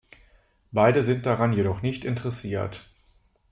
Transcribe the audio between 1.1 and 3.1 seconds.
daran jedoch nicht interessiert.